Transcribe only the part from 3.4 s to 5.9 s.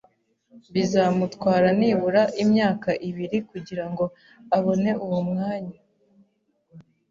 kugirango abone uwo mwanya